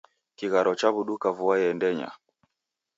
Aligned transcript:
kigharo 0.37 0.71
chaw'uduka 0.79 1.27
vua 1.37 1.55
yendenya 1.61 2.09